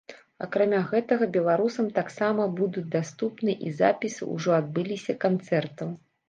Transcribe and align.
Акрамя 0.43 0.77
гэтага 0.93 1.27
беларусам 1.35 1.89
таксама 1.97 2.47
будуць 2.61 2.85
даступныя 2.97 3.55
і 3.69 3.75
запісы 3.83 4.23
ўжо 4.33 4.57
адбыліся 4.61 5.17
канцэртаў. 5.29 5.95